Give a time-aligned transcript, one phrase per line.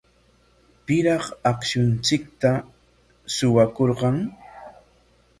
[0.85, 2.51] ¿Piraq akshunchikta
[3.35, 4.17] suwakurqan?